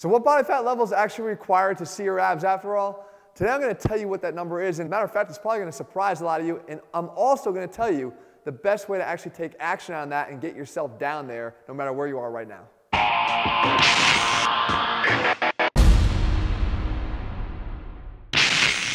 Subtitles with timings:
[0.00, 3.04] So what body fat level is actually required to see your abs after all?
[3.34, 4.78] Today I'm going to tell you what that number is.
[4.78, 6.60] And matter of fact, it's probably going to surprise a lot of you.
[6.68, 8.14] And I'm also going to tell you
[8.44, 11.74] the best way to actually take action on that and get yourself down there no
[11.74, 12.68] matter where you are right now.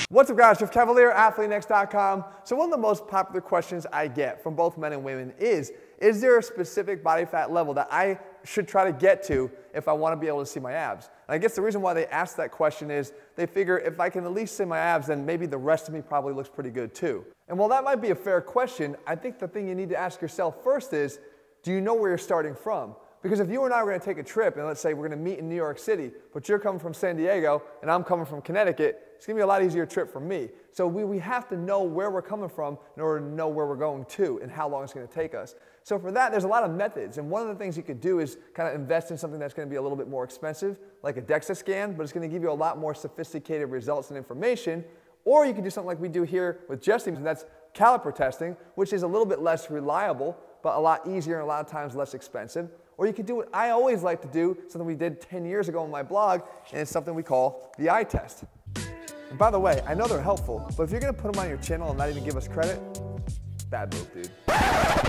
[0.08, 2.24] What's up guys, Jeff Cavaliere, ATHLEANX.com.
[2.46, 5.74] So one of the most popular questions I get from both men and women is,
[6.00, 9.88] is there a specific body fat level that I should try to get to if
[9.88, 11.10] I want to be able to see my abs?
[11.28, 14.10] And I guess the reason why they ask that question is they figure if I
[14.10, 16.70] can at least see my abs, then maybe the rest of me probably looks pretty
[16.70, 17.26] good too.
[17.48, 19.98] And while that might be a fair question, I think the thing you need to
[19.98, 21.20] ask yourself first is,
[21.64, 22.96] do you know where you're starting from?
[23.24, 25.08] Because if you and I were going to take a trip, and let's say we're
[25.08, 28.04] going to meet in New York City, but you're coming from San Diego and I'm
[28.04, 30.50] coming from Connecticut, it's going to be a lot easier trip for me.
[30.74, 33.66] So we, we have to know where we're coming from in order to know where
[33.66, 35.56] we're going to and how long it's going to take us.
[35.84, 37.18] So for that, there's a lot of methods.
[37.18, 39.54] And one of the things you could do is kind of invest in something that's
[39.54, 42.30] going to be a little bit more expensive, like a DEXA scan, but it's going
[42.30, 44.84] to give you a lot more sophisticated results and information.
[45.24, 48.58] Or you can do something like we do here with Jesse, and that's caliper testing,
[48.76, 51.72] which is a little bit less reliable, but a lot easier and a lot of
[51.72, 52.70] times less expensive.
[52.98, 55.70] Or you could do what I always like to do, something we did 10 years
[55.70, 56.42] ago on my blog,
[56.72, 58.44] and it's something we call the eye test.
[59.30, 61.50] And by the way, I know they're helpful, but if you're gonna put them on
[61.50, 62.80] your channel and not even give us credit,
[63.70, 64.30] bad move, dude.
[64.48, 64.56] All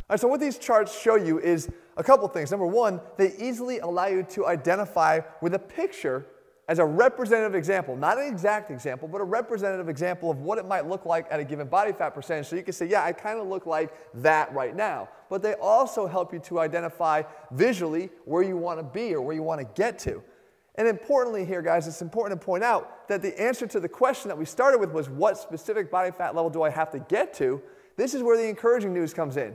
[0.08, 2.50] right, so what these charts show you is a couple things.
[2.50, 6.27] Number one, they easily allow you to identify with a picture
[6.68, 10.66] as a representative example, not an exact example, but a representative example of what it
[10.66, 12.46] might look like at a given body fat percentage.
[12.46, 15.08] So you can say, yeah, I kind of look like that right now.
[15.28, 19.34] But they also help you to identify visually where you want to be or where
[19.34, 20.22] you want to get to.
[20.76, 24.28] And importantly here, guys, it's important to point out that the answer to the question
[24.28, 27.34] that we started with was what specific body fat level do I have to get
[27.34, 27.60] to?
[27.96, 29.54] This is where the encouraging news comes in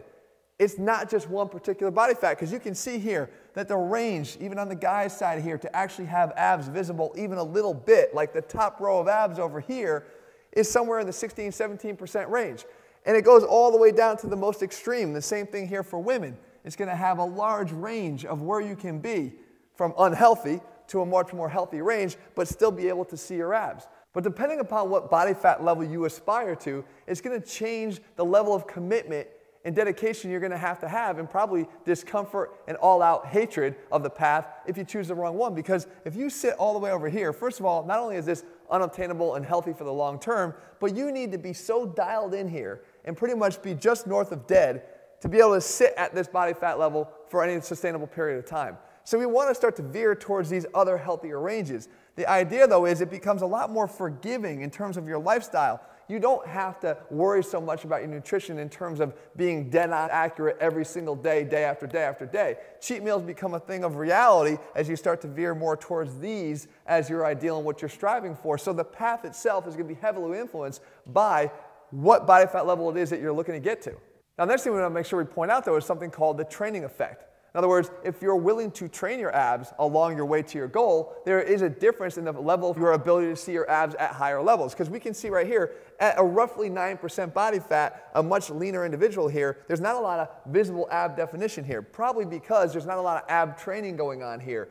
[0.59, 4.37] it's not just one particular body fat because you can see here that the range,
[4.39, 8.13] even on the guy's side here, to actually have abs visible even a little bit,
[8.13, 10.05] like the top row of abs over here,
[10.51, 12.65] is somewhere in the 16, 17% range.
[13.05, 15.13] And it goes all the way down to the most extreme.
[15.13, 16.37] The same thing here for women.
[16.65, 19.33] It's going to have a large range of where you can be
[19.75, 23.53] from unhealthy to a much more healthy range, but still be able to see your
[23.53, 23.87] abs.
[24.13, 28.25] But depending upon what body fat level you aspire to, it's going to change the
[28.25, 29.27] level of commitment
[29.65, 33.75] and dedication you're going to have to have, and probably discomfort and all out hatred
[33.91, 35.53] of the path if you choose the wrong one.
[35.53, 38.25] Because if you sit all the way over here, first of all, not only is
[38.25, 42.33] this unobtainable and healthy for the long term, but you need to be so dialed
[42.33, 44.83] in here and pretty much be just north of dead
[45.21, 48.45] to be able to sit at this body fat level for any sustainable period of
[48.45, 48.77] time.
[49.03, 51.89] So we want to start to veer towards these other healthier ranges.
[52.15, 55.81] The idea, though, is it becomes a lot more forgiving in terms of your lifestyle
[56.09, 59.91] you don't have to worry so much about your nutrition in terms of being dead
[59.91, 62.57] on accurate every single day, day after day after day.
[62.81, 66.67] Cheat meals become a thing of reality as you start to veer more towards these
[66.87, 68.57] as your ideal and what you're striving for.
[68.57, 71.51] So the path itself is going to be heavily influenced by
[71.91, 73.95] what body fat level it is that you're looking to get to.
[74.37, 76.37] Now, next thing we want to make sure we point out though is something called
[76.37, 77.28] the training effect.
[77.53, 80.67] In other words, if you're willing to train your abs along your way to your
[80.67, 83.95] goal, there is a difference in the level of your ability to see your abs
[83.95, 84.73] at higher levels.
[84.73, 88.85] Because we can see right here, at a roughly 9% body fat, a much leaner
[88.85, 91.81] individual here, there's not a lot of visible ab definition here.
[91.81, 94.69] Probably because there's not a lot of ab training going on here.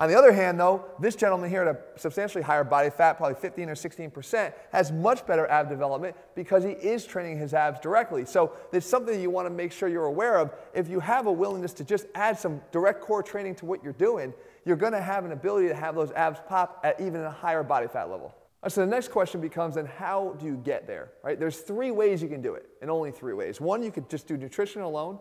[0.00, 3.34] On the other hand, though, this gentleman here at a substantially higher body fat, probably
[3.34, 8.24] 15 or 16%, has much better ab development because he is training his abs directly.
[8.24, 10.54] So it's something you want to make sure you're aware of.
[10.72, 13.92] If you have a willingness to just add some direct core training to what you're
[13.92, 14.32] doing,
[14.64, 17.62] you're going to have an ability to have those abs pop at even a higher
[17.62, 18.34] body fat level.
[18.62, 21.10] Uh, so the next question becomes then how do you get there?
[21.22, 21.38] Right?
[21.38, 23.60] There's three ways you can do it, and only three ways.
[23.60, 25.18] One, you could just do nutrition alone.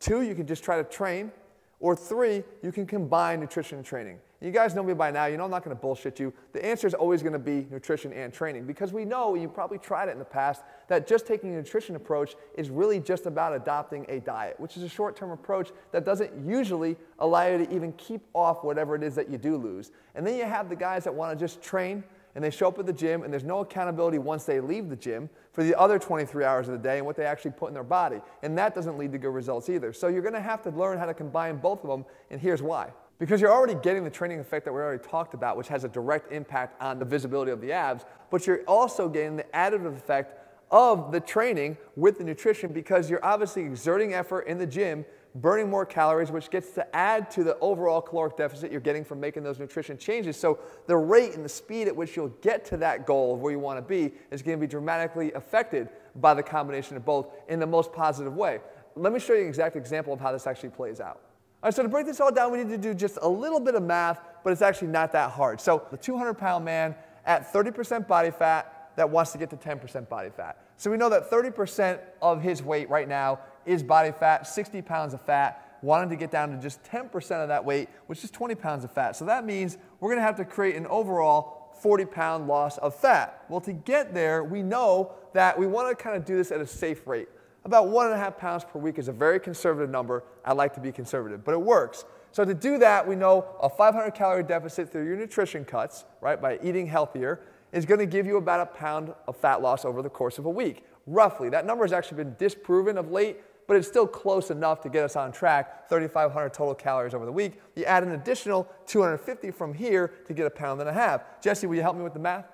[0.00, 1.32] Two, you can just try to train.
[1.80, 4.18] Or three, you can combine nutrition and training.
[4.40, 6.32] You guys know me by now, you know I'm not going to bullshit you.
[6.52, 9.78] The answer is always going to be nutrition and training because we know, you probably
[9.78, 13.52] tried it in the past, that just taking a nutrition approach is really just about
[13.52, 17.74] adopting a diet, which is a short term approach that doesn't usually allow you to
[17.74, 19.90] even keep off whatever it is that you do lose.
[20.14, 22.04] And then you have the guys that want to just train
[22.38, 24.94] and they show up at the gym and there's no accountability once they leave the
[24.94, 27.74] gym for the other 23 hours of the day and what they actually put in
[27.74, 28.20] their body.
[28.44, 29.92] And that doesn't lead to good results either.
[29.92, 32.62] So you're going to have to learn how to combine both of them, and here's
[32.62, 32.92] why.
[33.18, 35.88] Because you're already getting the training effect that we already talked about, which has a
[35.88, 40.38] direct impact on the visibility of the abs, but you're also getting the additive effect
[40.70, 45.70] of the training with the nutrition because you're obviously exerting effort in the gym burning
[45.70, 49.42] more calories, which gets to add to the overall caloric deficit you're getting from making
[49.42, 50.36] those nutrition changes.
[50.36, 53.52] So the rate and the speed at which you'll get to that goal of where
[53.52, 57.28] you want to be is going to be dramatically affected by the combination of both
[57.48, 58.60] in the most positive way.
[58.96, 61.20] Let me show you an exact example of how this actually plays out.
[61.62, 63.60] All right, so to break this all down, we need to do just a little
[63.60, 65.60] bit of math but it's actually not that hard.
[65.60, 66.94] So the 200 pound man
[67.26, 70.64] at 30% body fat that wants to get to 10% body fat.
[70.76, 75.14] So we know that 30% of his weight right now is body fat, 60 pounds
[75.14, 78.54] of fat, wanting to get down to just 10% of that weight, which is 20
[78.54, 79.14] pounds of fat.
[79.16, 83.44] So that means we're gonna have to create an overall 40 pound loss of fat.
[83.48, 86.66] Well, to get there, we know that we wanna kind of do this at a
[86.66, 87.28] safe rate.
[87.64, 90.24] About one and a half pounds per week is a very conservative number.
[90.44, 92.04] I like to be conservative, but it works.
[92.30, 96.40] So to do that, we know a 500 calorie deficit through your nutrition cuts, right,
[96.40, 97.40] by eating healthier,
[97.72, 100.50] is to give you about a pound of fat loss over the course of a
[100.50, 101.48] week, roughly.
[101.48, 105.04] That number has actually been disproven of late, but it's still close enough to get
[105.04, 107.60] us on track, 3,500 total calories over the week.
[107.76, 111.22] You add an additional 250 from here to get a pound and a half.
[111.40, 112.46] Jesse, will you help me with the math?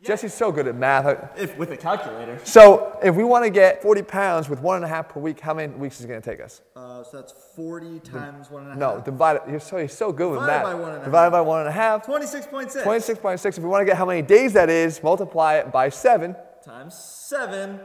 [0.00, 0.08] Yeah.
[0.08, 1.36] Jesse's so good at math.
[1.36, 2.38] If, with a calculator.
[2.44, 5.40] So if we want to get 40 pounds with one and a half per week,
[5.40, 6.62] how many weeks is it going to take us?
[6.76, 8.96] Uh, so that's 40 times one and a half.
[8.96, 9.42] No, divide it.
[9.50, 10.62] You're so, you're so good Divided with math.
[10.62, 11.32] by one and a Divided half.
[11.32, 12.06] by one and a half.
[12.06, 12.84] 26.6.
[12.84, 13.46] 26.6.
[13.46, 16.36] If we want to get how many days that is, multiply it by seven.
[16.64, 17.80] Times seven.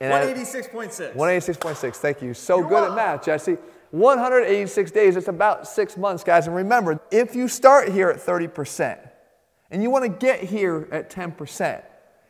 [0.00, 1.14] And 186.6.
[1.14, 1.96] 186.6.
[1.96, 2.34] Thank you.
[2.34, 2.98] So You're good welcome.
[2.98, 3.56] at math, Jesse.
[3.90, 5.16] 186 days.
[5.16, 6.46] It's about six months, guys.
[6.46, 8.98] And remember, if you start here at 30%
[9.70, 11.82] and you want to get here at 10%,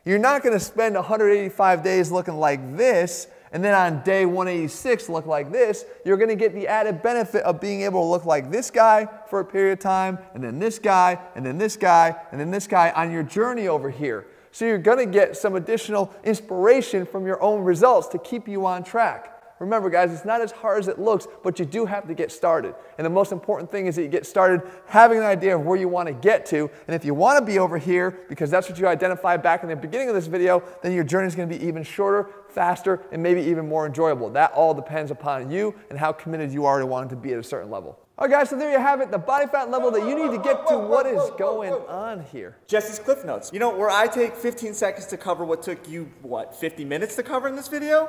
[0.05, 5.09] you're not going to spend 185 days looking like this and then on day 186
[5.09, 5.85] look like this.
[6.05, 9.09] You're going to get the added benefit of being able to look like this guy
[9.31, 12.51] for a period of time, and then this guy, and then this guy, and then
[12.51, 14.27] this guy on your journey over here.
[14.55, 18.67] So you're going to get some additional inspiration from your own results to keep you
[18.67, 19.33] on track.
[19.59, 22.31] Remember, guys, it's not as hard as it looks, but you do have to get
[22.31, 22.77] started.
[22.97, 25.77] And the most important thing is that you get started having an idea of where
[25.77, 26.71] you want to get to.
[26.87, 29.71] And if you want to be over here, because that's what you identified back in
[29.71, 33.03] the beginning of this video, then your journey is going to be even shorter, faster,
[33.11, 34.31] and maybe even more enjoyable.
[34.31, 37.41] That all depends upon you and how committed you are to wanting to be at
[37.41, 37.99] a certain level.
[38.17, 40.31] All right, guys, so there you have it, the body fat level that you need
[40.31, 40.79] to get to.
[40.79, 42.57] What is going on here?
[42.69, 43.51] Jesse's Cliff Notes.
[43.53, 47.17] You know, where I take 15 seconds to cover what took you, what, 50 minutes
[47.17, 48.09] to cover in this video?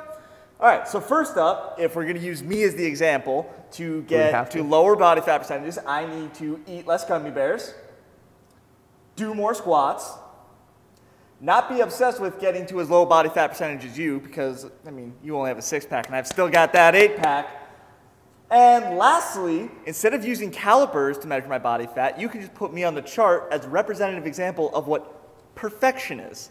[0.60, 4.50] All right, so first up, if we're gonna use me as the example, to get
[4.52, 4.58] to?
[4.58, 7.74] to lower body fat percentages, I need to eat less gummy bears,
[9.16, 10.12] do more squats,
[11.40, 14.90] not be obsessed with getting to as low body fat percentage as you, because, I
[14.92, 17.65] mean, you only have a six pack and I've still got that eight pack.
[18.50, 22.72] And lastly, instead of using calipers to measure my body fat, you can just put
[22.72, 26.50] me on the chart as a representative example of what perfection is.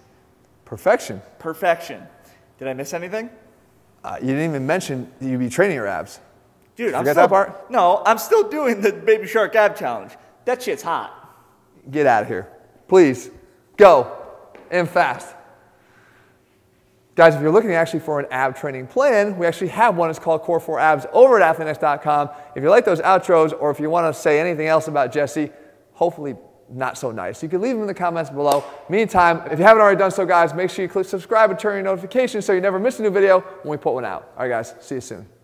[0.65, 1.21] Perfection.
[1.39, 2.03] Perfection.
[2.59, 3.29] Did I miss anything?
[4.03, 6.19] Uh, you didn't even mention you'd be training your abs.
[6.75, 7.71] Dude, I'm Forget still, that part?
[7.71, 10.11] No, I'm still doing the Baby Shark ab challenge.
[10.43, 11.21] That shit's hot.
[11.89, 12.51] Get out of here.
[12.87, 13.29] Please,
[13.77, 14.11] go
[14.69, 15.33] and fast.
[17.15, 20.09] Guys, if you're looking actually for an ab training plan, we actually have one.
[20.09, 22.29] It's called Core 4 Abs over at ATHLEANX.com.
[22.55, 25.49] If you like those outros or if you want to say anything else about Jesse,
[25.93, 26.35] hopefully
[26.69, 28.65] not so nice, you can leave them in the comments below.
[28.89, 31.75] Meantime, if you haven't already done so, guys, make sure you click subscribe and turn
[31.75, 34.33] your notifications so you never miss a new video when we put one out.
[34.35, 35.34] All right, guys, see you soon.